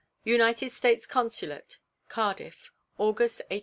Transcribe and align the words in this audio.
UNITED 0.23 0.71
STATES 0.71 1.05
CONSULATE, 1.05 1.77
CARDIFF, 2.09 2.71
August, 2.97 3.37
1879. 3.53 3.59